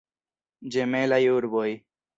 Ĝemelaj 0.77 1.23
urboj. 1.37 1.69